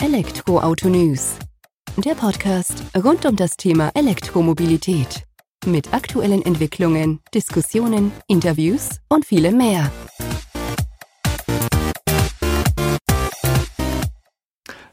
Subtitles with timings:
[0.00, 1.34] Elektroauto News.
[1.96, 5.24] Der Podcast rund um das Thema Elektromobilität.
[5.66, 9.90] Mit aktuellen Entwicklungen, Diskussionen, Interviews und vielem mehr.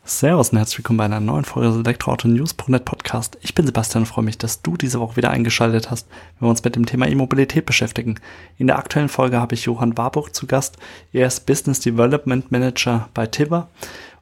[0.03, 3.37] Servus und herzlich willkommen bei einer neuen Folge des Elektroauto-News.net Podcast.
[3.41, 6.07] Ich bin Sebastian und freue mich, dass du diese Woche wieder eingeschaltet hast,
[6.39, 8.19] wenn wir uns mit dem Thema E-Mobilität beschäftigen.
[8.57, 10.77] In der aktuellen Folge habe ich Johann Warburg zu Gast.
[11.13, 13.69] Er ist Business Development Manager bei Tibber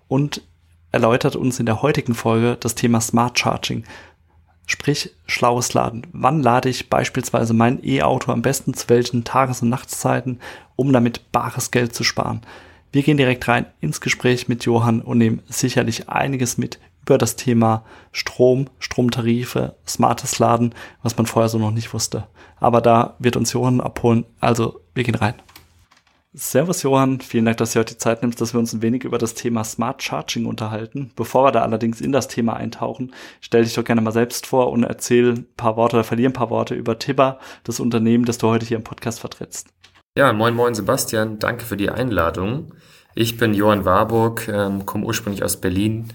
[0.09, 0.41] und
[0.93, 3.83] erläutert uns in der heutigen Folge das Thema Smart Charging.
[4.65, 6.07] Sprich, schlaues Laden.
[6.13, 10.39] Wann lade ich beispielsweise mein E-Auto am besten zu welchen Tages- und Nachtszeiten,
[10.77, 12.41] um damit bares Geld zu sparen?
[12.93, 17.35] Wir gehen direkt rein ins Gespräch mit Johann und nehmen sicherlich einiges mit über das
[17.35, 22.27] Thema Strom, Stromtarife, smartes Laden, was man vorher so noch nicht wusste.
[22.59, 24.25] Aber da wird uns Johann abholen.
[24.39, 25.33] Also, wir gehen rein.
[26.35, 29.03] Servus Johann, vielen Dank, dass du heute die Zeit nimmst, dass wir uns ein wenig
[29.03, 31.11] über das Thema Smart Charging unterhalten.
[31.15, 34.71] Bevor wir da allerdings in das Thema eintauchen, stell dich doch gerne mal selbst vor
[34.71, 38.39] und erzähl ein paar Worte oder verlier ein paar Worte über Tibber, das Unternehmen, das
[38.39, 39.67] du heute hier im Podcast vertrittst.
[40.17, 42.73] Ja, moin moin Sebastian, danke für die Einladung.
[43.13, 46.07] Ich bin Johann Warburg, ähm, komme ursprünglich aus Berlin,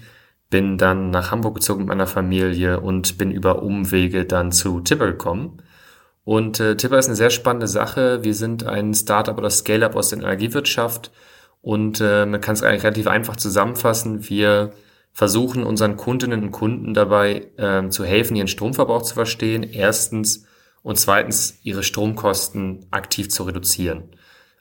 [0.49, 5.07] bin dann nach Hamburg gezogen mit meiner Familie und bin über Umwege dann zu Tipper
[5.07, 5.61] gekommen.
[6.29, 8.23] Und äh, Tipper ist eine sehr spannende Sache.
[8.23, 11.11] Wir sind ein Startup oder Scale-up aus der Energiewirtschaft
[11.63, 14.29] und äh, man kann es eigentlich relativ einfach zusammenfassen.
[14.29, 14.71] Wir
[15.11, 19.63] versuchen unseren Kundinnen und Kunden dabei äh, zu helfen, ihren Stromverbrauch zu verstehen.
[19.63, 20.45] Erstens
[20.83, 24.11] und zweitens ihre Stromkosten aktiv zu reduzieren.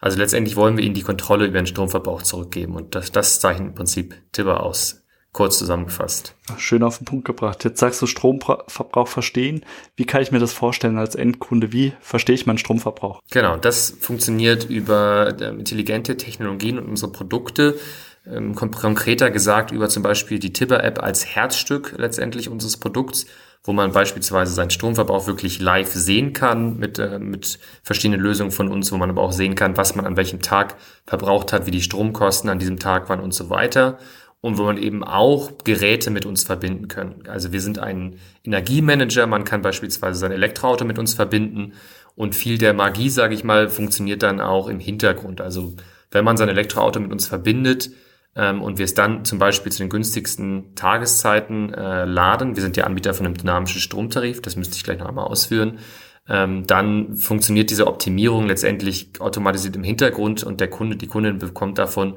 [0.01, 3.69] Also letztendlich wollen wir ihnen die Kontrolle über den Stromverbrauch zurückgeben und das, das zeichnet
[3.69, 5.05] im Prinzip Tibber aus.
[5.33, 6.35] Kurz zusammengefasst.
[6.57, 7.63] Schön auf den Punkt gebracht.
[7.63, 9.65] Jetzt sagst du Stromverbrauch verstehen.
[9.95, 11.73] Wie kann ich mir das vorstellen als Endkunde?
[11.73, 13.21] Wie verstehe ich meinen Stromverbrauch?
[13.31, 17.79] Genau, das funktioniert über ähm, intelligente Technologien und unsere Produkte.
[18.27, 23.27] Ähm, konkreter gesagt über zum Beispiel die Tibber-App als Herzstück letztendlich unseres Produkts
[23.65, 28.69] wo man beispielsweise seinen Stromverbrauch wirklich live sehen kann mit, äh, mit verschiedenen Lösungen von
[28.69, 31.71] uns, wo man aber auch sehen kann, was man an welchem Tag verbraucht hat, wie
[31.71, 33.99] die Stromkosten an diesem Tag waren und so weiter.
[34.41, 37.25] Und wo man eben auch Geräte mit uns verbinden kann.
[37.27, 41.73] Also wir sind ein Energiemanager, man kann beispielsweise sein Elektroauto mit uns verbinden
[42.15, 45.41] und viel der Magie, sage ich mal, funktioniert dann auch im Hintergrund.
[45.41, 45.75] Also
[46.13, 47.91] wenn man sein Elektroauto mit uns verbindet,
[48.39, 52.77] ähm, und wir es dann zum Beispiel zu den günstigsten Tageszeiten äh, laden, wir sind
[52.77, 55.79] ja Anbieter von einem dynamischen Stromtarif, das müsste ich gleich noch einmal ausführen,
[56.29, 61.79] ähm, dann funktioniert diese Optimierung letztendlich automatisiert im Hintergrund und der Kunde, die Kundin bekommt
[61.79, 62.17] davon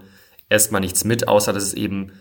[0.51, 2.11] erstmal nichts mit, außer dass es eben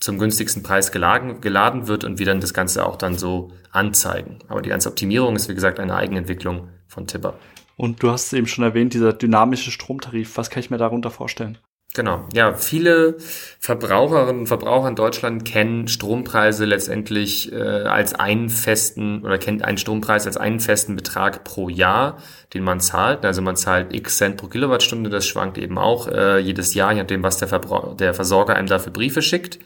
[0.00, 4.38] zum günstigsten Preis geladen, geladen wird und wir dann das Ganze auch dann so anzeigen.
[4.48, 7.34] Aber die ganze Optimierung ist, wie gesagt, eine Eigenentwicklung von Tipper.
[7.76, 10.36] Und du hast es eben schon erwähnt, dieser dynamische Stromtarif.
[10.36, 11.58] Was kann ich mir darunter vorstellen?
[11.94, 19.24] Genau, ja, viele Verbraucherinnen und Verbraucher in Deutschland kennen Strompreise letztendlich äh, als einen festen
[19.24, 22.18] oder kennt einen Strompreis als einen festen Betrag pro Jahr,
[22.54, 23.24] den man zahlt.
[23.24, 27.00] Also man zahlt x Cent pro Kilowattstunde, das schwankt eben auch äh, jedes Jahr, je
[27.00, 29.58] nachdem, was der, Verbrauch der Versorger einem dafür Briefe schickt.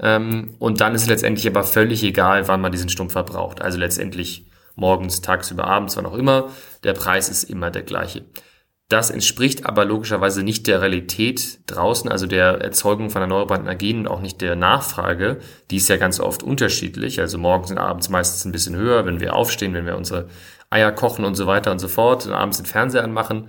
[0.00, 3.62] Ähm, und dann ist letztendlich aber völlig egal, wann man diesen Strom verbraucht.
[3.62, 6.50] Also letztendlich morgens, tagsüber, abends, wann auch immer,
[6.82, 8.24] der Preis ist immer der gleiche.
[8.88, 14.08] Das entspricht aber logischerweise nicht der Realität draußen, also der Erzeugung von erneuerbaren Energien und
[14.08, 15.38] auch nicht der Nachfrage.
[15.70, 17.18] Die ist ja ganz oft unterschiedlich.
[17.18, 20.28] Also morgens und abends meistens ein bisschen höher, wenn wir aufstehen, wenn wir unsere
[20.68, 23.48] Eier kochen und so weiter und so fort und abends den Fernseher anmachen.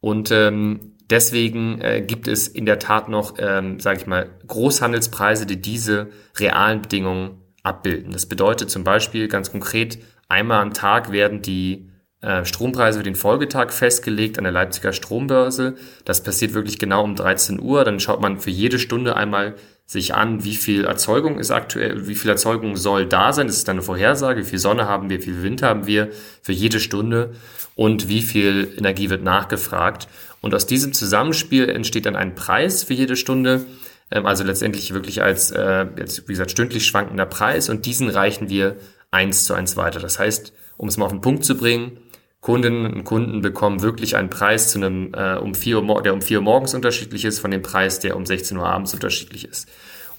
[0.00, 5.44] Und ähm, deswegen äh, gibt es in der Tat noch, ähm, sage ich mal, Großhandelspreise,
[5.44, 6.08] die diese
[6.38, 8.12] realen Bedingungen abbilden.
[8.12, 11.87] Das bedeutet zum Beispiel ganz konkret, einmal am Tag werden die
[12.42, 15.76] Strompreise für den Folgetag festgelegt an der Leipziger Strombörse.
[16.04, 17.84] Das passiert wirklich genau um 13 Uhr.
[17.84, 19.54] Dann schaut man für jede Stunde einmal
[19.86, 23.46] sich an, wie viel Erzeugung ist aktuell, wie viel Erzeugung soll da sein.
[23.46, 26.10] Das ist dann eine Vorhersage, wie viel Sonne haben wir, wie viel Wind haben wir
[26.42, 27.34] für jede Stunde
[27.74, 30.08] und wie viel Energie wird nachgefragt.
[30.40, 33.64] Und aus diesem Zusammenspiel entsteht dann ein Preis für jede Stunde.
[34.10, 38.76] Ähm, also letztendlich wirklich als, äh, wie gesagt, stündlich schwankender Preis und diesen reichen wir
[39.10, 40.00] eins zu eins weiter.
[40.00, 41.98] Das heißt, um es mal auf den Punkt zu bringen,
[42.40, 46.22] Kundinnen und Kunden bekommen wirklich einen Preis zu einem, äh, um 4 Uhr, der um
[46.22, 49.68] 4 Uhr morgens unterschiedlich ist, von dem Preis, der um 16 Uhr abends unterschiedlich ist.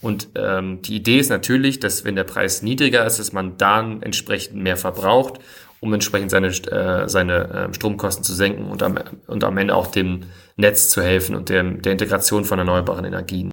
[0.01, 4.01] Und ähm, die Idee ist natürlich, dass wenn der Preis niedriger ist, dass man dann
[4.01, 5.39] entsprechend mehr verbraucht,
[5.81, 9.87] um entsprechend seine, äh, seine äh, Stromkosten zu senken und am, und am Ende auch
[9.87, 10.23] dem
[10.57, 13.51] Netz zu helfen und der, der Integration von erneuerbaren Energien.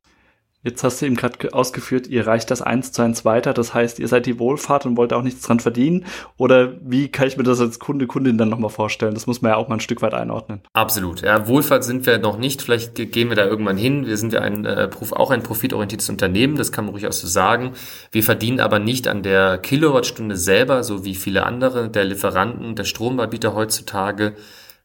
[0.66, 3.54] Jetzt hast du eben gerade ausgeführt, ihr reicht das eins zu eins weiter.
[3.54, 6.06] Das heißt, ihr seid die Wohlfahrt und wollt auch nichts dran verdienen.
[6.38, 9.14] Oder wie kann ich mir das als Kunde, Kundin dann nochmal vorstellen?
[9.14, 10.62] Das muss man ja auch mal ein Stück weit einordnen.
[10.72, 11.22] Absolut.
[11.22, 12.62] Ja, Wohlfahrt sind wir noch nicht.
[12.62, 14.08] Vielleicht gehen wir da irgendwann hin.
[14.08, 16.56] Wir sind ja ein, äh, auch ein profitorientiertes Unternehmen.
[16.56, 17.70] Das kann man auch so sagen.
[18.10, 22.84] Wir verdienen aber nicht an der Kilowattstunde selber, so wie viele andere der Lieferanten, der
[22.84, 24.34] Stromanbieter heutzutage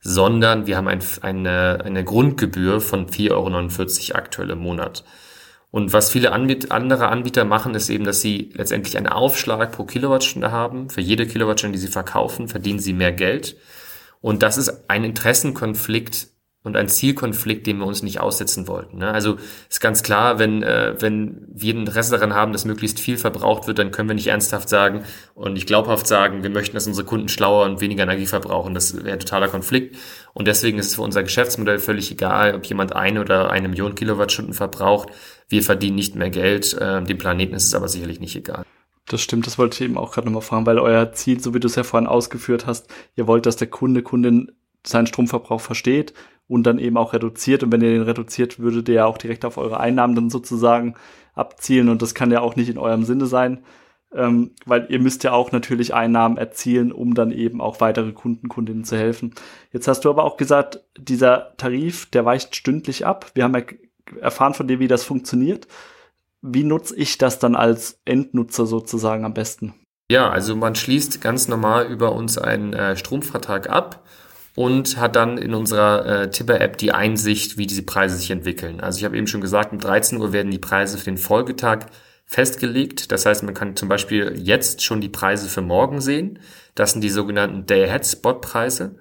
[0.03, 3.31] sondern wir haben ein, eine, eine Grundgebühr von 4,49
[4.11, 5.03] Euro aktuell im Monat.
[5.71, 9.85] Und was viele Anbiet andere Anbieter machen, ist eben, dass sie letztendlich einen Aufschlag pro
[9.85, 10.89] Kilowattstunde haben.
[10.89, 13.55] Für jede Kilowattstunde, die sie verkaufen, verdienen sie mehr Geld.
[14.19, 16.27] Und das ist ein Interessenkonflikt
[16.63, 18.99] und ein Zielkonflikt, den wir uns nicht aussetzen wollten.
[18.99, 19.11] Ne?
[19.11, 19.37] Also
[19.67, 23.65] ist ganz klar, wenn, äh, wenn wir ein Interesse daran haben, dass möglichst viel verbraucht
[23.65, 25.03] wird, dann können wir nicht ernsthaft sagen
[25.33, 28.75] und nicht glaubhaft sagen, wir möchten, dass unsere Kunden schlauer und weniger Energie verbrauchen.
[28.75, 29.95] Das wäre totaler Konflikt.
[30.33, 33.95] Und deswegen ist es für unser Geschäftsmodell völlig egal, ob jemand eine oder eine Million
[33.95, 35.09] Kilowattstunden verbraucht.
[35.49, 36.73] Wir verdienen nicht mehr Geld.
[36.73, 38.65] Äh, dem Planeten ist es aber sicherlich nicht egal.
[39.07, 41.59] Das stimmt, das wollte ich eben auch gerade nochmal fragen, weil euer Ziel, so wie
[41.59, 44.51] du es ja vorhin ausgeführt hast, ihr wollt, dass der Kunde, Kundin
[44.85, 46.13] seinen Stromverbrauch versteht
[46.47, 47.63] und dann eben auch reduziert.
[47.63, 50.95] Und wenn ihr den reduziert, würdet ihr ja auch direkt auf eure Einnahmen dann sozusagen
[51.33, 51.89] abzielen.
[51.89, 53.63] Und das kann ja auch nicht in eurem Sinne sein,
[54.13, 58.49] ähm, weil ihr müsst ja auch natürlich Einnahmen erzielen, um dann eben auch weitere Kunden,
[58.49, 59.33] Kundinnen zu helfen.
[59.71, 63.31] Jetzt hast du aber auch gesagt, dieser Tarif, der weicht stündlich ab.
[63.33, 63.63] Wir haben ja
[64.19, 65.67] erfahren von dir, wie das funktioniert.
[66.41, 69.73] Wie nutze ich das dann als Endnutzer sozusagen am besten?
[70.11, 74.03] Ja, also man schließt ganz normal über uns einen äh, Stromvertrag ab
[74.55, 78.81] und hat dann in unserer äh, Tipper-App die Einsicht, wie diese Preise sich entwickeln.
[78.81, 81.85] Also ich habe eben schon gesagt, um 13 Uhr werden die Preise für den Folgetag
[82.25, 83.11] festgelegt.
[83.11, 86.39] Das heißt, man kann zum Beispiel jetzt schon die Preise für morgen sehen.
[86.75, 88.95] Das sind die sogenannten Day-Ahead-Spot-Preise.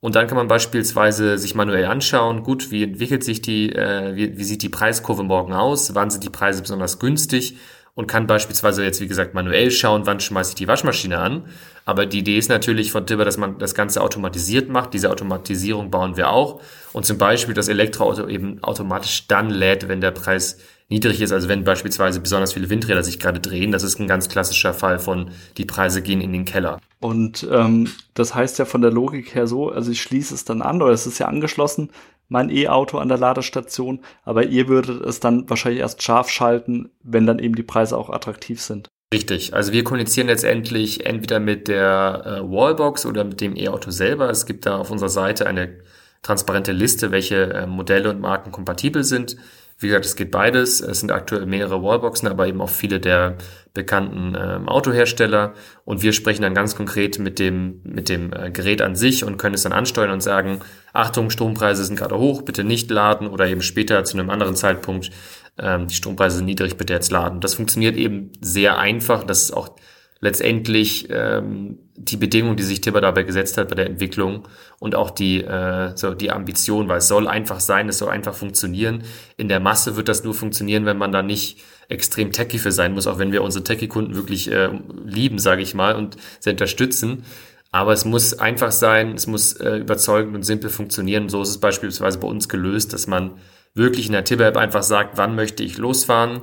[0.00, 4.36] Und dann kann man beispielsweise sich manuell anschauen, gut, wie entwickelt sich die, äh, wie,
[4.36, 7.56] wie sieht die Preiskurve morgen aus, wann sind die Preise besonders günstig
[7.94, 11.44] und kann beispielsweise jetzt, wie gesagt, manuell schauen, wann schmeiße ich die Waschmaschine an.
[11.84, 14.94] Aber die Idee ist natürlich von Tibber, dass man das Ganze automatisiert macht.
[14.94, 16.60] Diese Automatisierung bauen wir auch.
[16.92, 20.58] Und zum Beispiel das Elektroauto eben automatisch dann lädt, wenn der Preis
[20.88, 23.72] niedrig ist, also wenn beispielsweise besonders viele Windräder sich gerade drehen.
[23.72, 26.78] Das ist ein ganz klassischer Fall von, die Preise gehen in den Keller.
[27.00, 30.62] Und ähm, das heißt ja von der Logik her so, also ich schließe es dann
[30.62, 31.90] an oder es ist ja angeschlossen,
[32.28, 37.26] mein E-Auto an der Ladestation, aber ihr würdet es dann wahrscheinlich erst scharf schalten, wenn
[37.26, 38.88] dann eben die Preise auch attraktiv sind.
[39.12, 39.54] Richtig.
[39.54, 44.28] Also wir kommunizieren letztendlich entweder mit der äh, Wallbox oder mit dem E-Auto selber.
[44.28, 45.78] Es gibt da auf unserer Seite eine
[46.22, 49.36] transparente Liste, welche äh, Modelle und Marken kompatibel sind.
[49.78, 50.80] Wie gesagt, es geht beides.
[50.80, 53.36] Es sind aktuell mehrere Wallboxen, aber eben auch viele der
[53.74, 55.54] bekannten ähm, Autohersteller.
[55.84, 59.36] Und wir sprechen dann ganz konkret mit dem, mit dem äh, Gerät an sich und
[59.36, 60.60] können es dann ansteuern und sagen,
[60.92, 65.10] Achtung, Strompreise sind gerade hoch, bitte nicht laden oder eben später zu einem anderen Zeitpunkt,
[65.58, 67.40] ähm, die Strompreise sind niedrig, bitte jetzt laden.
[67.40, 69.24] Das funktioniert eben sehr einfach.
[69.24, 69.76] Das ist auch
[70.24, 74.48] letztendlich ähm, die Bedingung, die sich Tibber dabei gesetzt hat bei der Entwicklung
[74.78, 78.34] und auch die, äh, so die Ambition, weil es soll einfach sein, es soll einfach
[78.34, 79.04] funktionieren.
[79.36, 81.58] In der Masse wird das nur funktionieren, wenn man da nicht
[81.90, 84.70] extrem techy für sein muss, auch wenn wir unsere techy-Kunden wirklich äh,
[85.04, 87.24] lieben, sage ich mal, und sie unterstützen.
[87.70, 91.28] Aber es muss einfach sein, es muss äh, überzeugend und simpel funktionieren.
[91.28, 93.32] So ist es beispielsweise bei uns gelöst, dass man
[93.74, 96.40] wirklich in der Tibber-App einfach sagt, wann möchte ich losfahren,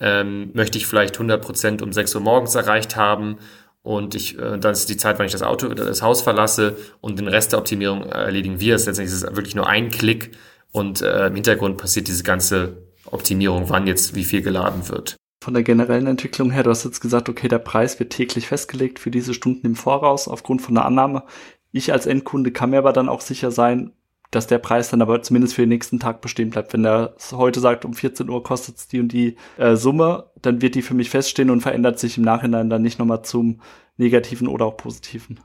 [0.00, 3.38] ähm, möchte ich vielleicht 100% um 6 Uhr morgens erreicht haben
[3.82, 7.18] und ich, äh, dann ist die Zeit, wann ich das Auto, das Haus verlasse und
[7.18, 8.74] den Rest der Optimierung erledigen wir.
[8.74, 10.32] Letztendlich ist es wirklich nur ein Klick
[10.72, 15.16] und äh, im Hintergrund passiert diese ganze Optimierung, wann jetzt wie viel geladen wird.
[15.42, 18.98] Von der generellen Entwicklung her, du hast jetzt gesagt, okay, der Preis wird täglich festgelegt
[18.98, 21.24] für diese Stunden im Voraus aufgrund von der Annahme.
[21.70, 23.92] Ich als Endkunde kann mir aber dann auch sicher sein,
[24.34, 26.72] dass der Preis dann aber zumindest für den nächsten Tag bestehen bleibt.
[26.72, 30.62] Wenn er heute sagt, um 14 Uhr kostet es die und die äh, Summe, dann
[30.62, 33.60] wird die für mich feststehen und verändert sich im Nachhinein dann nicht nochmal zum
[33.96, 35.40] Negativen oder auch Positiven.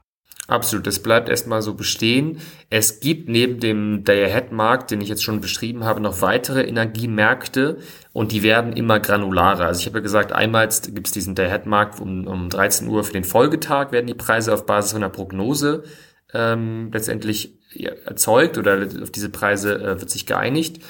[0.47, 2.39] Absolut, es bleibt erstmal so bestehen.
[2.71, 7.77] Es gibt neben dem Day-Ahead-Markt, den ich jetzt schon beschrieben habe, noch weitere Energiemärkte
[8.13, 9.67] und die werden immer granularer.
[9.67, 13.13] Also ich habe ja gesagt, einmal gibt es diesen Day-Ahead-Markt um, um 13 Uhr für
[13.13, 15.83] den Folgetag werden die Preise auf Basis einer Prognose
[16.33, 17.58] ähm, letztendlich
[18.05, 20.81] erzeugt oder auf diese Preise äh, wird sich geeinigt.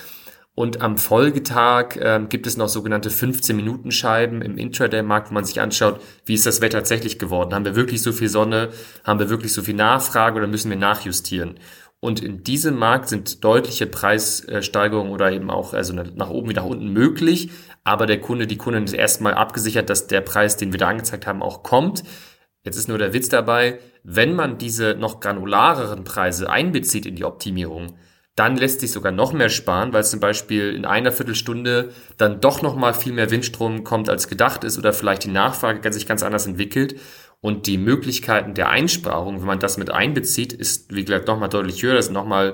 [0.55, 6.01] Und am Folgetag äh, gibt es noch sogenannte 15-Minuten-Scheiben im Intraday-Markt, wo man sich anschaut,
[6.25, 7.53] wie ist das Wetter tatsächlich geworden?
[7.53, 8.69] Haben wir wirklich so viel Sonne?
[9.05, 11.59] Haben wir wirklich so viel Nachfrage oder müssen wir nachjustieren?
[12.01, 16.65] Und in diesem Markt sind deutliche Preissteigerungen oder eben auch also nach oben wie nach
[16.65, 17.51] unten möglich.
[17.83, 21.27] Aber der Kunde, die Kundin ist erstmal abgesichert, dass der Preis, den wir da angezeigt
[21.27, 22.03] haben, auch kommt.
[22.69, 27.25] Jetzt ist nur der Witz dabei, wenn man diese noch granulareren Preise einbezieht in die
[27.25, 27.95] Optimierung,
[28.35, 32.61] dann lässt sich sogar noch mehr sparen, weil zum Beispiel in einer Viertelstunde dann doch
[32.61, 36.21] noch mal viel mehr Windstrom kommt, als gedacht ist oder vielleicht die Nachfrage sich ganz
[36.21, 36.99] anders entwickelt.
[37.41, 41.81] Und die Möglichkeiten der Einsparung, wenn man das mit einbezieht, ist, wie gesagt, nochmal deutlich
[41.81, 41.95] höher.
[41.95, 42.53] Das sind nochmal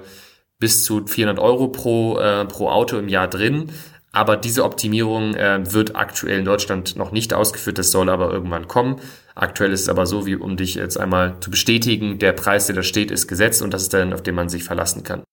[0.60, 3.70] bis zu 400 Euro pro, äh, pro Auto im Jahr drin.
[4.16, 7.78] Aber diese Optimierung äh, wird aktuell in Deutschland noch nicht ausgeführt.
[7.78, 9.02] Das soll aber irgendwann kommen.
[9.36, 12.76] Aktuell ist es aber so, wie um dich jetzt einmal zu bestätigen, der Preis, der
[12.76, 15.24] da steht, ist gesetzt und das ist dann, auf den man sich verlassen kann.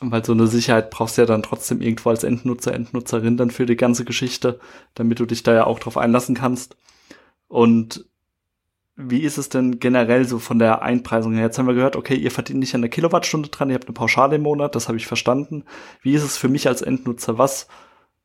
[0.00, 3.66] Weil so eine Sicherheit brauchst du ja dann trotzdem irgendwo als Endnutzer, Endnutzerin dann für
[3.66, 4.58] die ganze Geschichte,
[4.94, 6.78] damit du dich da ja auch drauf einlassen kannst.
[7.46, 8.06] Und
[8.96, 11.44] wie ist es denn generell so von der Einpreisung her?
[11.44, 13.92] Jetzt haben wir gehört, okay, ihr verdient nicht an der Kilowattstunde dran, ihr habt eine
[13.92, 15.64] Pauschale im Monat, das habe ich verstanden.
[16.00, 17.36] Wie ist es für mich als Endnutzer?
[17.36, 17.68] Was,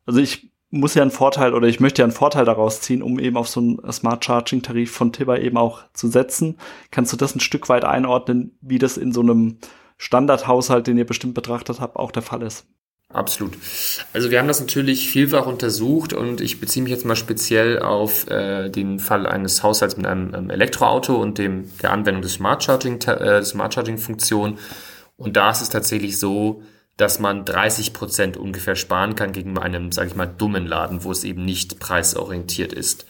[0.06, 3.20] also ich muss ja einen Vorteil oder ich möchte ja einen Vorteil daraus ziehen, um
[3.20, 6.58] eben auf so einen Smart Charging Tarif von Tibber eben auch zu setzen.
[6.92, 9.58] Kannst du das ein Stück weit einordnen, wie das in so einem
[9.98, 12.66] Standardhaushalt, den ihr bestimmt betrachtet habt, auch der Fall ist.
[13.10, 13.54] Absolut.
[14.14, 18.28] Also wir haben das natürlich vielfach untersucht und ich beziehe mich jetzt mal speziell auf
[18.30, 22.64] äh, den Fall eines Haushalts mit einem ähm, Elektroauto und dem der Anwendung des Smart
[22.64, 24.58] Charging, äh, Smart Charging Funktion.
[25.16, 26.64] Und da ist es tatsächlich so,
[26.98, 31.12] dass man 30 Prozent ungefähr sparen kann gegenüber einem, sage ich mal, dummen Laden, wo
[31.12, 33.06] es eben nicht preisorientiert ist.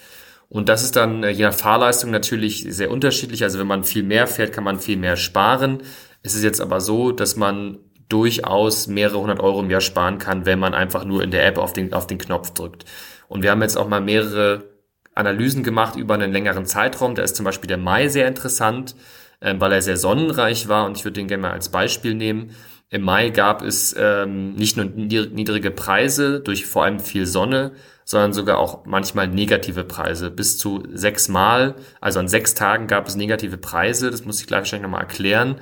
[0.50, 3.44] Und das ist dann äh, je nach Fahrleistung natürlich sehr unterschiedlich.
[3.44, 5.82] Also wenn man viel mehr fährt, kann man viel mehr sparen.
[6.24, 10.46] Es ist jetzt aber so, dass man durchaus mehrere hundert Euro im Jahr sparen kann,
[10.46, 12.86] wenn man einfach nur in der App auf den, auf den Knopf drückt.
[13.28, 14.64] Und wir haben jetzt auch mal mehrere
[15.16, 17.16] Analysen gemacht über einen längeren Zeitraum.
[17.16, 18.96] Da ist zum Beispiel der Mai sehr interessant,
[19.40, 22.52] äh, weil er sehr sonnenreich war und ich würde den gerne mal als Beispiel nehmen.
[22.90, 27.72] Im Mai gab es ähm, nicht nur niedrige Preise durch vor allem viel Sonne,
[28.06, 30.30] sondern sogar auch manchmal negative Preise.
[30.30, 34.12] Bis zu sechsmal, also an sechs Tagen gab es negative Preise.
[34.12, 35.56] Das muss ich gleich wahrscheinlich nochmal erklären.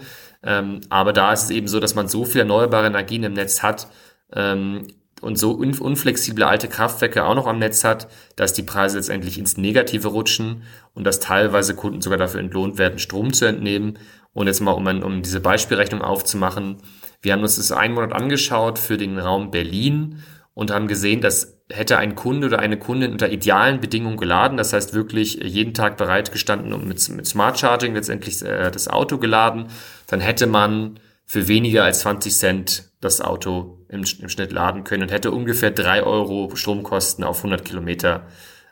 [0.44, 3.64] Ähm, aber da ist es eben so, dass man so viel erneuerbare Energien im Netz
[3.64, 3.88] hat
[4.34, 4.88] ähm,
[5.22, 9.40] und so un unflexible alte Kraftwerke auch noch am Netz hat, dass die Preise letztendlich
[9.40, 10.64] ins Negative rutschen
[10.94, 13.98] und dass teilweise Kunden sogar dafür entlohnt werden, Strom zu entnehmen.
[14.34, 16.78] Und jetzt mal, um, um diese Beispielrechnung aufzumachen,
[17.24, 20.22] wir haben uns das einen Monat angeschaut für den Raum Berlin
[20.54, 24.74] und haben gesehen, dass hätte ein Kunde oder eine Kundin unter idealen Bedingungen geladen, das
[24.74, 29.18] heißt wirklich jeden Tag bereit gestanden und mit, mit Smart Charging letztendlich äh, das Auto
[29.18, 29.68] geladen,
[30.08, 35.04] dann hätte man für weniger als 20 Cent das Auto im, im Schnitt laden können
[35.04, 38.28] und hätte ungefähr drei Euro Stromkosten auf 100 Kilometer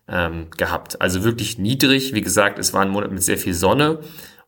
[0.07, 1.01] ähm, gehabt.
[1.01, 2.13] Also wirklich niedrig.
[2.13, 3.99] Wie gesagt, es war ein Monat mit sehr viel Sonne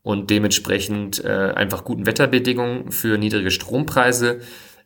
[0.03, 4.41] und dementsprechend äh, einfach guten Wetterbedingungen für niedrige Strompreise.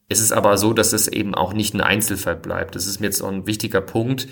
[0.08, 2.76] Es ist aber so, dass es eben auch nicht ein Einzelfall bleibt.
[2.76, 4.28] Das ist mir jetzt auch ein wichtiger Punkt.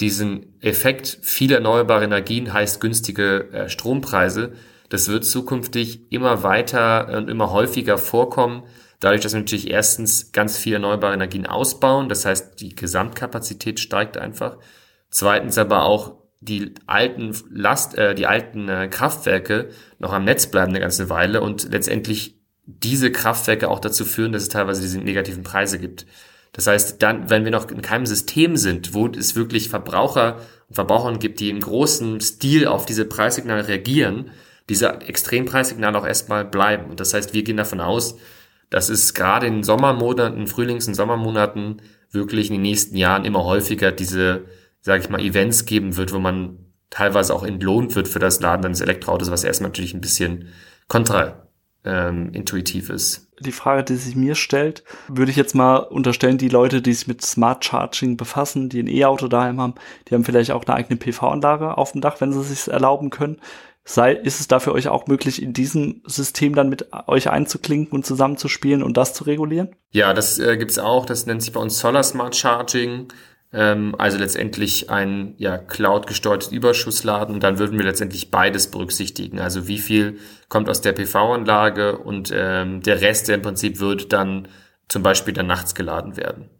[0.00, 4.52] Diesen Effekt vieler erneuerbare Energien heißt günstige äh, Strompreise.
[4.90, 8.62] Das wird zukünftig immer weiter und immer häufiger vorkommen.
[9.00, 12.08] Dadurch, dass wir natürlich erstens ganz viele erneuerbare Energien ausbauen.
[12.08, 14.58] Das heißt, die Gesamtkapazität steigt einfach.
[15.10, 20.70] Zweitens aber auch die alten Last, äh, die alten äh, Kraftwerke noch am Netz bleiben
[20.70, 22.36] eine ganze Weile und letztendlich
[22.66, 26.06] diese Kraftwerke auch dazu führen, dass es teilweise diese negativen Preise gibt.
[26.52, 30.38] Das heißt, dann, wenn wir noch in keinem System sind, wo es wirklich Verbraucher
[30.68, 34.30] und Verbraucherinnen gibt, die im großen Stil auf diese Preissignale reagieren,
[34.68, 36.90] diese Extrempreissignale auch erstmal bleiben.
[36.90, 38.16] Und das heißt, wir gehen davon aus,
[38.70, 43.92] dass es gerade in Sommermonaten, Frühlings- und Sommermonaten wirklich in den nächsten Jahren immer häufiger
[43.92, 44.46] diese,
[44.86, 46.58] sage ich mal, Events geben wird, wo man
[46.90, 50.50] teilweise auch entlohnt wird für das Laden eines Elektroautos, was erstmal natürlich ein bisschen
[50.86, 51.48] kontra
[51.84, 53.32] ähm, intuitiv ist.
[53.40, 57.08] Die Frage, die sich mir stellt, würde ich jetzt mal unterstellen, die Leute, die sich
[57.08, 59.74] mit Smart Charging befassen, die ein E-Auto daheim haben,
[60.06, 63.10] die haben vielleicht auch eine eigene PV-Anlage auf dem Dach, wenn sie es sich erlauben
[63.10, 63.40] können.
[63.84, 67.92] Sei, ist es da für euch auch möglich, in diesem System dann mit euch einzuklinken
[67.92, 69.74] und zusammenzuspielen und das zu regulieren?
[69.90, 71.06] Ja, das äh, gibt's auch.
[71.06, 73.08] Das nennt sich bei uns Solar Smart Charging.
[73.52, 77.34] Ähm, also letztendlich ein ja, Cloud-gesteuertes Überschussladen.
[77.34, 79.40] Und dann würden wir letztendlich beides berücksichtigen.
[79.40, 84.12] Also wie viel kommt aus der PV-Anlage und ähm, der Rest, der im Prinzip wird
[84.12, 84.48] dann
[84.88, 86.50] zum Beispiel dann nachts geladen werden.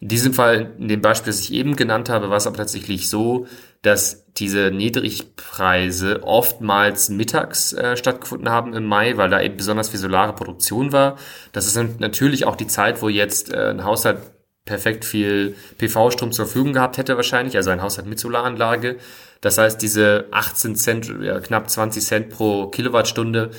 [0.00, 3.08] In diesem Fall, in dem Beispiel, das ich eben genannt habe, war es aber tatsächlich
[3.08, 3.46] so,
[3.82, 10.00] dass diese Niedrigpreise oftmals mittags äh, stattgefunden haben im Mai, weil da eben besonders viel
[10.00, 11.16] solare Produktion war.
[11.52, 14.18] Das ist natürlich auch die Zeit, wo jetzt äh, ein Haushalt
[14.64, 18.96] perfekt viel PV-Strom zur Verfügung gehabt hätte wahrscheinlich, also ein Haushalt mit Solaranlage.
[19.40, 23.50] Das heißt, diese 18 Cent, ja, knapp 20 Cent pro Kilowattstunde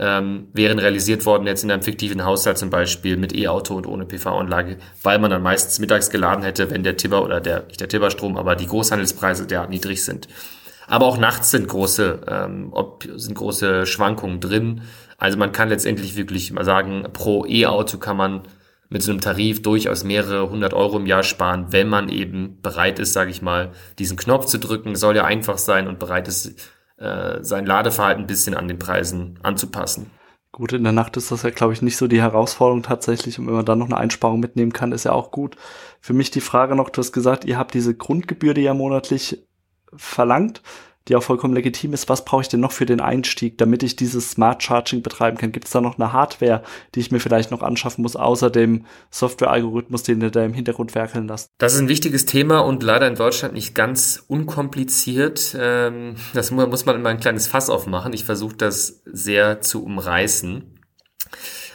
[0.00, 4.04] ähm, wären realisiert worden jetzt in einem fiktiven Haushalt zum Beispiel mit E-Auto und ohne
[4.04, 7.88] PV-Anlage, weil man dann meistens mittags geladen hätte, wenn der Tibber oder der, nicht der
[7.88, 10.28] Tibber-Strom, aber die Großhandelspreise der niedrig sind.
[10.88, 14.82] Aber auch nachts sind große, ähm, ob, sind große Schwankungen drin.
[15.18, 18.42] Also man kann letztendlich wirklich mal sagen, pro E-Auto kann man
[18.88, 22.98] mit so einem Tarif durchaus mehrere hundert Euro im Jahr sparen, wenn man eben bereit
[22.98, 24.96] ist, sage ich mal, diesen Knopf zu drücken.
[24.96, 26.54] Soll ja einfach sein und bereit ist,
[26.96, 30.10] äh, sein Ladeverhalten ein bisschen an den Preisen anzupassen.
[30.52, 33.38] Gut, in der Nacht ist das ja, glaube ich, nicht so die Herausforderung tatsächlich.
[33.38, 35.56] Und wenn man dann noch eine Einsparung mitnehmen kann, ist ja auch gut.
[36.00, 39.46] Für mich die Frage noch, du hast gesagt, ihr habt diese Grundgebühr, die ja monatlich
[39.94, 40.62] verlangt
[41.08, 42.08] die auch vollkommen legitim ist.
[42.08, 45.52] Was brauche ich denn noch für den Einstieg, damit ich dieses Smart Charging betreiben kann?
[45.52, 46.62] Gibt es da noch eine Hardware,
[46.94, 50.94] die ich mir vielleicht noch anschaffen muss, außer dem Software-Algorithmus, den ihr da im Hintergrund
[50.94, 51.50] werkeln lasst?
[51.58, 55.56] Das ist ein wichtiges Thema und leider in Deutschland nicht ganz unkompliziert.
[55.58, 58.12] Ähm, das muss man immer ein kleines Fass aufmachen.
[58.12, 60.78] Ich versuche das sehr zu umreißen.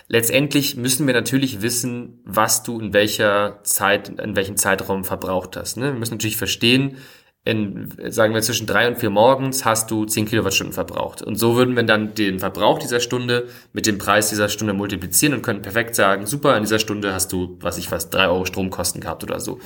[0.08, 5.78] Letztendlich müssen wir natürlich wissen, was du in welcher Zeit, in welchem Zeitraum verbraucht hast.
[5.78, 5.86] Ne?
[5.94, 6.98] Wir müssen natürlich verstehen,
[7.46, 11.22] in, sagen wir, zwischen drei und vier morgens hast du zehn Kilowattstunden verbraucht.
[11.22, 15.36] Und so würden wir dann den Verbrauch dieser Stunde mit dem Preis dieser Stunde multiplizieren
[15.36, 18.46] und könnten perfekt sagen, super, in dieser Stunde hast du, was ich was, drei Euro
[18.46, 19.60] Stromkosten gehabt oder so.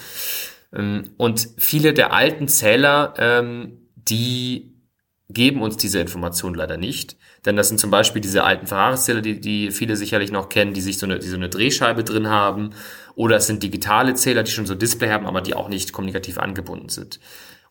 [0.74, 4.74] Ähm, und viele der alten Zähler, ähm, die
[5.30, 7.16] geben uns diese Information leider nicht.
[7.46, 10.82] Denn das sind zum Beispiel diese alten Ferrari-Zähler, die, die viele sicherlich noch kennen, die
[10.82, 12.72] sich so eine, die so eine Drehscheibe drin haben.
[13.16, 16.40] Oder es sind digitale Zähler, die schon so Display haben, aber die auch nicht kommunikativ
[16.40, 17.20] angebunden sind.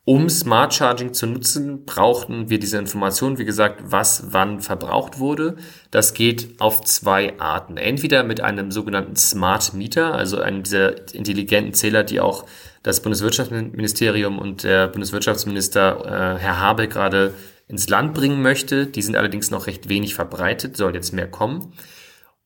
[0.08, 5.56] Um Smart Charging zu nutzen, brauchten wir diese Information, wie gesagt, was wann verbraucht wurde.
[5.90, 7.76] Das geht auf zwei Arten.
[7.76, 12.46] Entweder mit einem sogenannten Smart Meter, also einem dieser intelligenten Zähler, die auch
[12.84, 17.34] das Bundeswirtschaftsministerium und der Bundeswirtschaftsminister äh, Herr Habe gerade
[17.66, 18.86] ins Land bringen möchte.
[18.86, 21.72] Die sind allerdings noch recht wenig verbreitet, soll jetzt mehr kommen.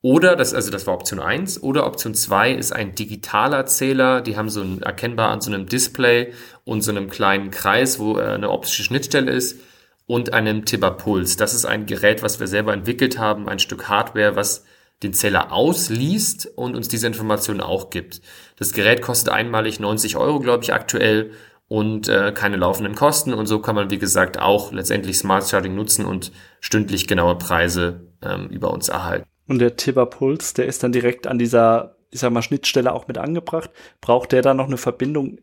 [0.02, 4.23] Oder, das, also das war Option 1, oder Option 2 ist ein digitaler Zähler.
[4.23, 6.33] Die haben so ein, erkennbar an so einem Display
[6.64, 9.61] und so einem kleinen Kreis, wo äh, eine optische Schnittstelle ist
[10.07, 11.37] und einem Tibber-Puls.
[11.37, 14.64] Das ist ein Gerät, was wir selber entwickelt haben, ein Stück Hardware, was
[15.02, 18.23] den Zähler ausliest und uns diese Informationen auch gibt.
[18.57, 21.33] Das Gerät kostet einmalig 90 Euro, glaube ich, aktuell
[21.69, 23.33] und äh, keine laufenden Kosten.
[23.33, 28.09] Und so kann man, wie gesagt, auch letztendlich Smart Charging nutzen und stündlich genaue Preise
[28.23, 29.26] ähm, über uns erhalten.
[29.50, 33.09] Und der Tibber Puls, der ist dann direkt an dieser, ich sag mal, Schnittstelle auch
[33.09, 33.69] mit angebracht.
[34.00, 35.40] Braucht der dann noch eine Verbindung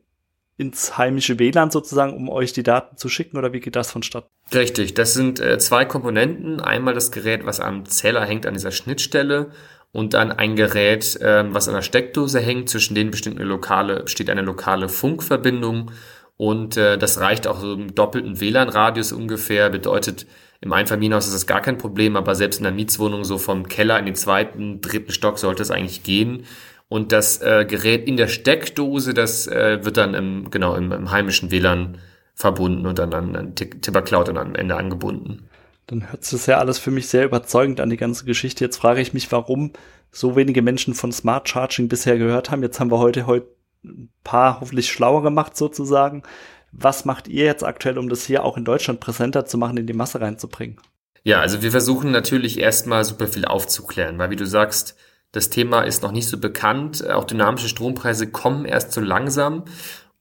[0.56, 4.30] ins heimische WLAN sozusagen, um euch die Daten zu schicken oder wie geht das vonstatten?
[4.54, 6.62] Richtig, das sind äh, zwei Komponenten.
[6.62, 9.52] Einmal das Gerät, was am Zähler hängt an dieser Schnittstelle
[9.92, 12.70] und dann ein Gerät, äh, was an der Steckdose hängt.
[12.70, 15.92] Zwischen denen besteht eine lokale, besteht eine lokale Funkverbindung
[16.38, 19.70] und äh, das reicht auch so im doppelten WLAN-Radius ungefähr.
[19.70, 20.28] Bedeutet,
[20.62, 24.00] im Einfamilienhaus ist das gar kein Problem, aber selbst in der Mietswohnung so vom Keller
[24.00, 26.46] in den zweiten, dritten Stock sollte es eigentlich gehen.
[26.90, 31.12] Und das äh, Gerät in der Steckdose, das äh, wird dann im, genau, im, im
[31.12, 31.98] heimischen WLAN
[32.34, 35.50] verbunden und dann an, an Tipper Cloud dann am Ende angebunden.
[35.88, 38.64] Dann hört sich ja alles für mich sehr überzeugend an die ganze Geschichte.
[38.64, 39.74] Jetzt frage ich mich, warum
[40.12, 42.62] so wenige Menschen von Smart Charging bisher gehört haben.
[42.62, 43.48] Jetzt haben wir heute, heute
[43.84, 46.24] ein paar hoffentlich schlauer gemacht sozusagen.
[46.72, 49.88] Was macht ihr jetzt aktuell, um das hier auch in Deutschland präsenter zu machen, in
[49.88, 50.78] die Masse reinzubringen?
[51.24, 54.96] Ja, also wir versuchen natürlich erstmal super viel aufzuklären, weil wie du sagst,
[55.32, 57.08] das Thema ist noch nicht so bekannt.
[57.08, 59.66] Auch dynamische Strompreise kommen erst so langsam.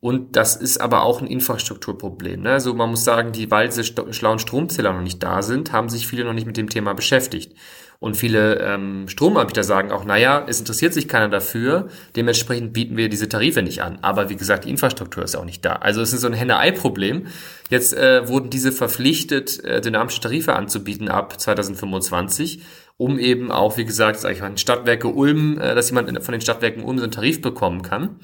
[0.01, 2.43] Und das ist aber auch ein Infrastrukturproblem.
[2.43, 2.53] Ne?
[2.53, 6.07] Also man muss sagen, die, weil diese schlauen Stromzähler noch nicht da sind, haben sich
[6.07, 7.57] viele noch nicht mit dem Thema beschäftigt.
[7.99, 13.09] Und viele ähm, Stromanbieter sagen auch, naja, es interessiert sich keiner dafür, dementsprechend bieten wir
[13.09, 13.99] diese Tarife nicht an.
[14.03, 15.75] Aber wie gesagt, die Infrastruktur ist auch nicht da.
[15.77, 17.27] Also es ist so ein Henne-Ei-Problem.
[17.71, 22.63] Jetzt äh, wurden diese verpflichtet, äh, dynamische Tarife anzubieten ab 2025,
[22.99, 26.41] um eben auch, wie gesagt, sag ich mal, Stadtwerke Ulm, äh, dass jemand von den
[26.41, 28.17] Stadtwerken Ulm so einen Tarif bekommen kann.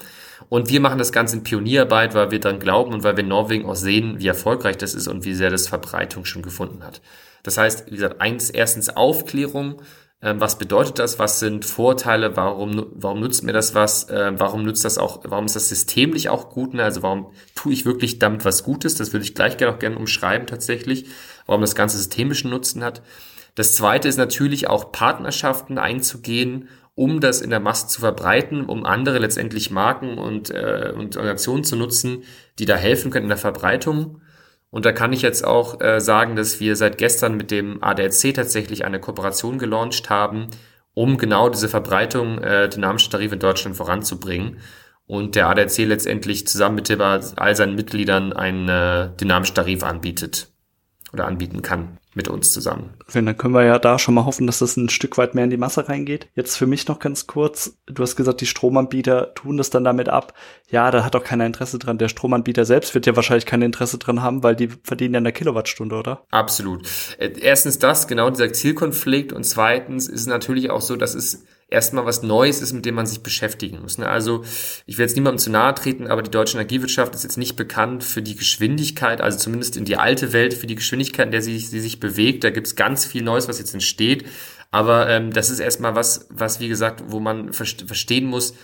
[0.48, 3.28] Und wir machen das Ganze in Pionierarbeit, weil wir dann glauben und weil wir in
[3.28, 7.00] Norwegen auch sehen, wie erfolgreich das ist und wie sehr das Verbreitung schon gefunden hat.
[7.42, 9.82] Das heißt, wie gesagt, eins, erstens Aufklärung.
[10.22, 11.18] Ähm, was bedeutet das?
[11.18, 12.36] Was sind Vorteile?
[12.36, 14.06] Warum, warum nutzt mir das was?
[14.10, 16.74] Ähm, warum nutzt das auch, warum ist das systemlich auch gut?
[16.74, 16.84] Ne?
[16.84, 18.94] Also warum tue ich wirklich damit was Gutes?
[18.94, 21.06] Das würde ich gleich gerne auch gerne umschreiben tatsächlich.
[21.46, 23.02] Warum das ganze systemischen Nutzen hat.
[23.54, 28.84] Das zweite ist natürlich auch Partnerschaften einzugehen, um das in der Masse zu verbreiten, um
[28.86, 32.22] andere letztendlich Marken und, äh, und Organisationen zu nutzen,
[32.58, 34.21] die da helfen können in der Verbreitung.
[34.72, 38.34] Und da kann ich jetzt auch äh, sagen, dass wir seit gestern mit dem ADAC
[38.34, 40.48] tatsächlich eine Kooperation gelauncht haben,
[40.94, 44.58] um genau diese Verbreitung äh, dynamischer Tarife in Deutschland voranzubringen.
[45.06, 50.51] Und der ADAC letztendlich zusammen mit all seinen Mitgliedern einen äh, dynamischen Tarif anbietet
[51.12, 52.90] oder anbieten kann mit uns zusammen.
[53.12, 55.50] Dann können wir ja da schon mal hoffen, dass das ein Stück weit mehr in
[55.50, 56.28] die Masse reingeht.
[56.34, 57.78] Jetzt für mich noch ganz kurz.
[57.86, 60.34] Du hast gesagt, die Stromanbieter tun das dann damit ab.
[60.68, 61.98] Ja, da hat doch keiner Interesse dran.
[61.98, 65.32] Der Stromanbieter selbst wird ja wahrscheinlich kein Interesse dran haben, weil die verdienen ja eine
[65.32, 66.24] Kilowattstunde, oder?
[66.30, 66.86] Absolut.
[67.18, 71.44] Äh, erstens das, genau dieser Zielkonflikt und zweitens ist es natürlich auch so, dass es
[71.72, 73.98] erstmal was Neues ist, mit dem man sich beschäftigen muss.
[73.98, 74.08] Ne?
[74.08, 74.44] Also
[74.86, 78.04] ich will jetzt niemandem zu nahe treten, aber die deutsche Energiewirtschaft ist jetzt nicht bekannt
[78.04, 81.58] für die Geschwindigkeit, also zumindest in die alte Welt, für die Geschwindigkeit, in der sie,
[81.58, 82.44] sie sich bewegt.
[82.44, 84.26] Da gibt's ganz viel Neues, was jetzt entsteht.
[84.70, 88.54] Aber ähm, das ist erstmal was, was, wie gesagt, wo man verstehen muss,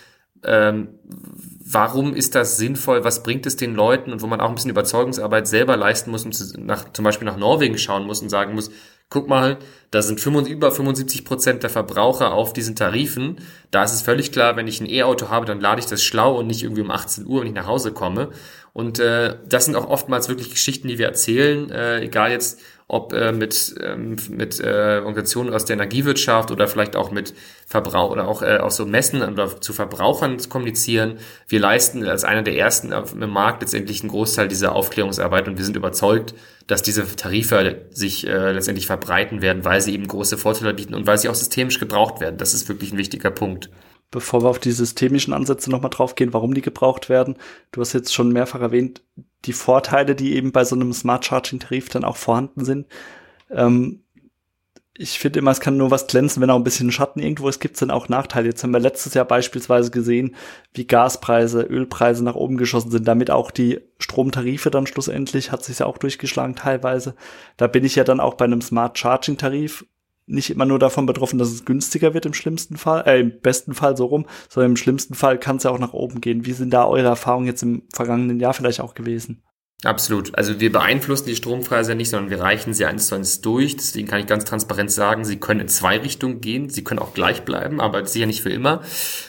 [0.43, 4.55] ähm, warum ist das sinnvoll, was bringt es den Leuten und wo man auch ein
[4.55, 8.29] bisschen Überzeugungsarbeit selber leisten muss und zu, nach, zum Beispiel nach Norwegen schauen muss und
[8.29, 8.71] sagen muss,
[9.09, 9.57] guck mal,
[9.91, 13.37] da sind 75, über 75 Prozent der Verbraucher auf diesen Tarifen.
[13.71, 16.37] Da ist es völlig klar, wenn ich ein E-Auto habe, dann lade ich das schlau
[16.37, 18.29] und nicht irgendwie um 18 Uhr, wenn ich nach Hause komme.
[18.71, 23.13] Und äh, das sind auch oftmals wirklich Geschichten, die wir erzählen, äh, egal jetzt, ob
[23.13, 27.35] äh, mit, ähm, mit äh, Organisationen aus der Energiewirtschaft oder vielleicht auch mit
[27.67, 31.19] Verbrauch oder auch äh, aus so Messen oder zu Verbrauchern zu kommunizieren.
[31.47, 35.65] Wir leisten als einer der ersten im Markt letztendlich einen Großteil dieser Aufklärungsarbeit und wir
[35.65, 36.33] sind überzeugt,
[36.65, 41.05] dass diese Tarife sich äh, letztendlich verbreiten werden, weil sie eben große Vorteile bieten und
[41.05, 42.37] weil sie auch systemisch gebraucht werden.
[42.37, 43.69] Das ist wirklich ein wichtiger Punkt
[44.11, 47.35] bevor wir auf die systemischen Ansätze nochmal draufgehen, warum die gebraucht werden.
[47.71, 49.03] Du hast jetzt schon mehrfach erwähnt,
[49.45, 52.87] die Vorteile, die eben bei so einem Smart Charging Tarif dann auch vorhanden sind.
[53.49, 54.03] Ähm,
[55.01, 57.61] ich finde immer, es kann nur was glänzen, wenn auch ein bisschen Schatten irgendwo ist,
[57.61, 58.49] gibt es dann auch Nachteile.
[58.49, 60.35] Jetzt haben wir letztes Jahr beispielsweise gesehen,
[60.73, 65.79] wie Gaspreise, Ölpreise nach oben geschossen sind, damit auch die Stromtarife dann schlussendlich, hat sich
[65.79, 67.15] ja auch durchgeschlagen teilweise.
[67.55, 69.85] Da bin ich ja dann auch bei einem Smart Charging Tarif
[70.29, 73.73] nicht immer nur davon betroffen, dass es günstiger wird im schlimmsten Fall, äh, im besten
[73.73, 76.45] Fall so rum, sondern im schlimmsten Fall kann es ja auch nach oben gehen.
[76.45, 79.43] Wie sind da eure Erfahrungen jetzt im vergangenen Jahr vielleicht auch gewesen?
[79.85, 80.37] Absolut.
[80.37, 83.77] Also wir beeinflussen die Strompreise nicht, sondern wir reichen sie eins zu eins durch.
[83.77, 86.69] Deswegen kann ich ganz transparent sagen, sie können in zwei Richtungen gehen.
[86.69, 88.81] Sie können auch gleich bleiben, aber sicher nicht für immer.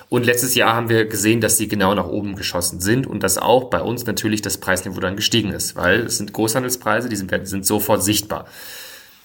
[0.09, 3.39] Und letztes Jahr haben wir gesehen, dass sie genau nach oben geschossen sind und dass
[3.39, 7.31] auch bei uns natürlich das Preisniveau dann gestiegen ist, weil es sind Großhandelspreise, die sind,
[7.47, 8.47] sind sofort sichtbar.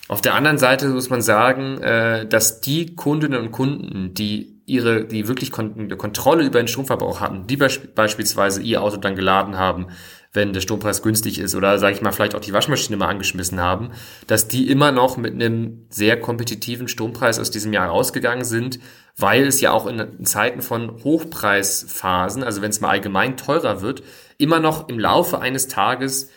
[0.08, 5.06] Auf der anderen Seite muss man sagen, äh, dass die Kundinnen und Kunden, die ihre,
[5.06, 9.58] die wirklich kon Kontrolle über den Stromverbrauch hatten, die beisp beispielsweise ihr Auto dann geladen
[9.58, 9.88] haben,
[10.34, 13.60] wenn der Strompreis günstig ist oder sage ich mal vielleicht auch die Waschmaschine mal angeschmissen
[13.60, 13.92] haben,
[14.28, 18.80] dass die immer noch mit einem sehr kompetitiven Strompreis aus diesem Jahr rausgegangen sind,
[19.18, 24.04] weil es ja auch in Zeiten von Hochpreisphasen, also wenn es mal allgemein teurer wird,
[24.38, 26.30] immer noch im Laufe eines Tages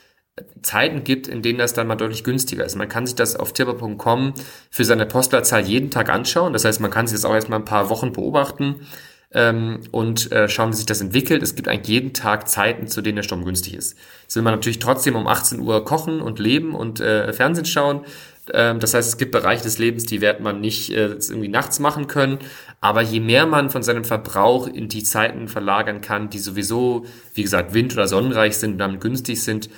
[0.63, 2.77] Zeiten gibt, in denen das dann mal deutlich günstiger ist.
[2.77, 4.35] Man kann sich das auf tipper.com
[4.71, 6.53] für seine Postleitzahl jeden Tag anschauen.
[6.53, 8.87] Das heißt, man kann sich das auch erstmal ein paar Wochen beobachten
[9.33, 11.43] ähm, und äh, schauen, wie sich das entwickelt.
[11.43, 13.97] Es gibt eigentlich jeden Tag Zeiten, zu denen der Strom günstig ist.
[14.23, 18.05] Jetzt will man natürlich trotzdem um 18 Uhr kochen und leben und äh, Fernsehen schauen.
[18.53, 21.79] Ähm, das heißt, es gibt Bereiche des Lebens, die wird man nicht äh, irgendwie nachts
[21.79, 22.39] machen können.
[22.81, 27.43] Aber je mehr man von seinem Verbrauch in die Zeiten verlagern kann, die sowieso, wie
[27.43, 29.69] gesagt, wind- oder sonnenreich sind und damit günstig sind,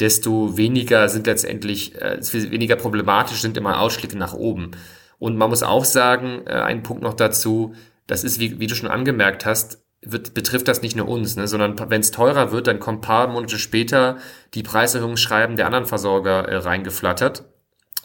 [0.00, 2.18] desto weniger sind letztendlich, äh,
[2.50, 4.72] weniger problematisch sind immer Ausschläge nach oben.
[5.18, 7.74] Und man muss auch sagen, äh, ein Punkt noch dazu,
[8.06, 11.48] das ist, wie, wie du schon angemerkt hast, wird, betrifft das nicht nur uns, ne,
[11.48, 14.18] sondern wenn es teurer wird, dann kommt paar Monate später
[14.52, 17.44] die Preiserhöhungsschreiben der anderen Versorger äh, reingeflattert.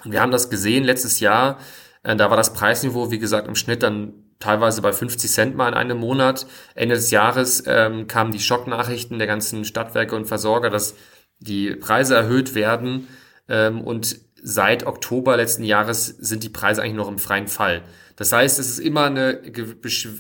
[0.06, 1.58] Und wir haben das gesehen letztes Jahr,
[2.04, 5.68] äh, da war das Preisniveau, wie gesagt, im Schnitt dann teilweise bei 50 Cent mal
[5.68, 6.48] in einem Monat.
[6.74, 10.96] Ende des Jahres ähm, kamen die Schocknachrichten der ganzen Stadtwerke und Versorger, dass
[11.40, 13.08] die Preise erhöht werden
[13.48, 17.82] ähm, und seit Oktober letzten Jahres sind die Preise eigentlich noch im freien Fall.
[18.16, 19.40] Das heißt, es ist immer eine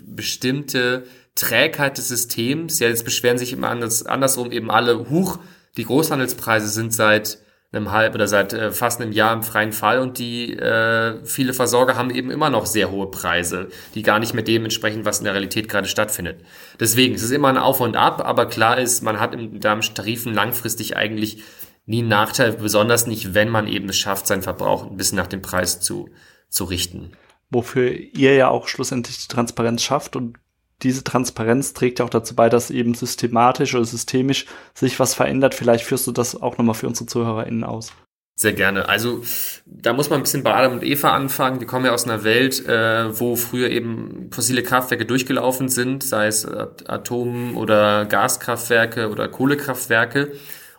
[0.08, 1.04] bestimmte
[1.36, 2.80] Trägheit des Systems.
[2.80, 5.40] Ja, jetzt beschweren sich immer anders, andersrum eben alle, huch,
[5.78, 7.40] die Großhandelspreise sind seit
[7.72, 11.54] einem halb oder seit äh, fast einem Jahr im freien Fall und die äh, viele
[11.54, 15.20] Versorger haben eben immer noch sehr hohe Preise, die gar nicht mit dem entsprechen, was
[15.20, 16.42] in der Realität gerade stattfindet.
[16.80, 20.34] Deswegen, es ist immer ein Auf und Ab, aber klar ist, man hat im Tarifen
[20.34, 21.44] langfristig eigentlich
[21.86, 25.28] nie einen Nachteil, besonders nicht, wenn man eben es schafft, seinen Verbrauch ein bisschen nach
[25.28, 26.10] dem Preis zu,
[26.50, 27.12] zu richten.
[27.52, 30.39] Wofür ihr ja auch schlussendlich die Transparenz schafft und
[30.82, 35.56] diese Transparenz trägt ja auch dazu bei, dass eben systematisch oder systemisch sich was verändert.
[35.56, 37.92] Vielleicht führst du das auch nochmal für unsere ZuhörerInnen aus.
[38.36, 38.88] Sehr gerne.
[38.88, 39.22] Also
[39.66, 41.60] da muss man ein bisschen bei Adam und Eva anfangen.
[41.60, 46.28] Wir kommen ja aus einer Welt, äh, wo früher eben fossile Kraftwerke durchgelaufen sind, sei
[46.28, 50.32] es Atom- oder Gaskraftwerke oder Kohlekraftwerke.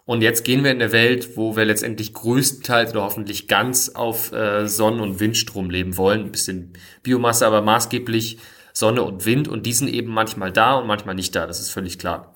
[0.07, 4.33] Und jetzt gehen wir in eine Welt, wo wir letztendlich größtenteils oder hoffentlich ganz auf
[4.33, 6.23] äh, Sonnen- und Windstrom leben wollen.
[6.23, 8.39] Ein bisschen Biomasse, aber maßgeblich
[8.72, 11.70] Sonne und Wind und die sind eben manchmal da und manchmal nicht da, das ist
[11.70, 12.35] völlig klar.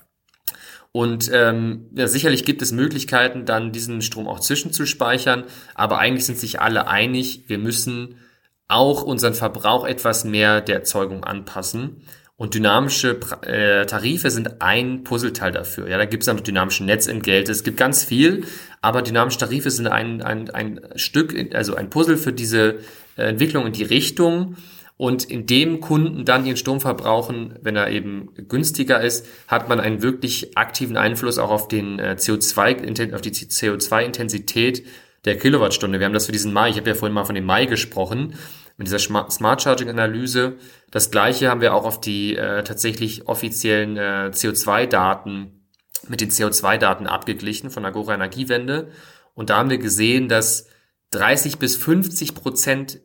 [0.92, 5.44] Und ähm, ja, sicherlich gibt es Möglichkeiten, dann diesen Strom auch zwischenzuspeichern,
[5.74, 8.20] aber eigentlich sind sich alle einig, wir müssen
[8.68, 12.02] auch unseren Verbrauch etwas mehr der Erzeugung anpassen.
[12.36, 15.88] Und dynamische äh, Tarife sind ein Puzzleteil dafür.
[15.88, 17.52] Ja, da gibt es dann dynamische Netzentgelte.
[17.52, 18.44] Es gibt ganz viel,
[18.80, 22.80] aber dynamische Tarife sind ein, ein, ein Stück, also ein Puzzle für diese
[23.16, 24.56] äh, Entwicklung in die Richtung.
[24.96, 30.02] Und indem Kunden dann ihren Strom verbrauchen, wenn er eben günstiger ist, hat man einen
[30.02, 34.84] wirklich aktiven Einfluss auch auf den äh, CO2, auf die CO2-Intensität
[35.24, 35.98] der Kilowattstunde.
[35.98, 38.34] Wir haben das für diesen Mai, ich habe ja vorhin mal von dem Mai gesprochen,
[38.76, 40.56] mit dieser Smart Charging Analyse.
[40.90, 45.68] Das gleiche haben wir auch auf die äh, tatsächlich offiziellen äh, CO2-Daten
[46.08, 48.88] mit den CO2-Daten abgeglichen von Agora Energiewende.
[49.34, 50.66] Und da haben wir gesehen, dass
[51.10, 53.00] 30 bis 50 Prozent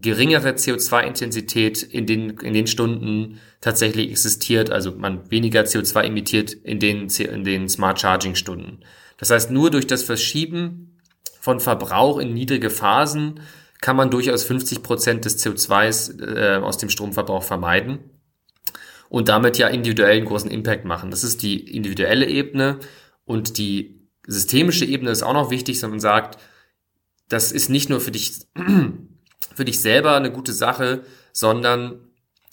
[0.00, 6.80] geringere CO2-Intensität in den, in den Stunden tatsächlich existiert, also man weniger CO2 emittiert in
[6.80, 8.80] den, in den Smart Charging Stunden.
[9.18, 10.98] Das heißt, nur durch das Verschieben
[11.40, 13.40] von Verbrauch in niedrige Phasen
[13.80, 17.98] kann man durchaus 50 Prozent des CO2s äh, aus dem Stromverbrauch vermeiden
[19.08, 21.10] und damit ja individuell einen großen Impact machen.
[21.10, 22.80] Das ist die individuelle Ebene
[23.24, 26.38] und die systemische Ebene ist auch noch wichtig, sondern sagt,
[27.28, 28.32] das ist nicht nur für dich
[29.54, 32.00] für dich selber eine gute Sache, sondern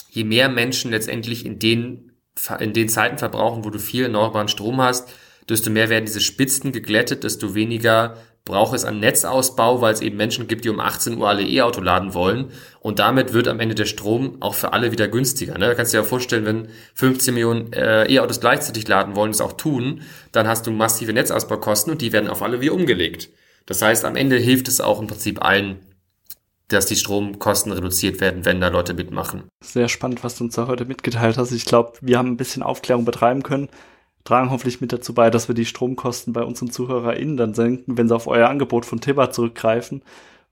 [0.09, 2.11] je mehr Menschen letztendlich in den,
[2.59, 5.09] in den Zeiten verbrauchen, wo du viel erneuerbaren Strom hast,
[5.49, 10.17] desto mehr werden diese Spitzen geglättet, desto weniger braucht es an Netzausbau, weil es eben
[10.17, 12.51] Menschen gibt, die um 18 Uhr alle E-Auto laden wollen.
[12.79, 15.53] Und damit wird am Ende der Strom auch für alle wieder günstiger.
[15.53, 15.67] Ne?
[15.67, 19.41] Da kannst du dir ja vorstellen, wenn 15 Millionen äh, E-Autos gleichzeitig laden wollen, das
[19.41, 23.29] auch tun, dann hast du massive Netzausbaukosten und die werden auf alle wieder umgelegt.
[23.67, 25.79] Das heißt, am Ende hilft es auch im Prinzip allen,
[26.73, 29.43] dass die Stromkosten reduziert werden, wenn da Leute mitmachen.
[29.63, 31.51] Sehr spannend, was du uns da heute mitgeteilt hast.
[31.51, 33.69] Ich glaube, wir haben ein bisschen Aufklärung betreiben können,
[34.23, 38.07] tragen hoffentlich mit dazu bei, dass wir die Stromkosten bei unseren ZuhörerInnen dann senken, wenn
[38.07, 40.03] sie auf euer Angebot von Tibber zurückgreifen.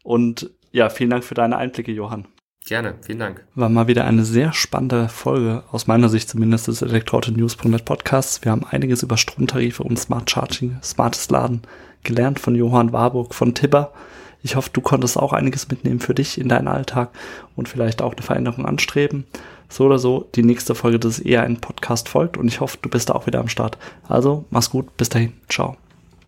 [0.04, 2.26] Und ja, vielen Dank für deine Einblicke, Johann.
[2.66, 3.44] Gerne, vielen Dank.
[3.56, 8.44] War mal wieder eine sehr spannende Folge, aus meiner Sicht zumindest des Elektroauto-News.net Podcasts.
[8.44, 11.62] Wir haben einiges über Stromtarife und Smart Charging, smartes Laden
[12.04, 13.92] gelernt von Johann Warburg von Tibber.
[14.42, 17.10] Ich hoffe, du konntest auch einiges mitnehmen für dich in deinen Alltag
[17.56, 19.26] und vielleicht auch eine Veränderung anstreben.
[19.68, 22.90] So oder so, die nächste Folge des eher ein Podcast folgt und ich hoffe, du
[22.90, 23.78] bist da auch wieder am Start.
[24.08, 25.78] Also, mach's gut, bis dahin, ciao.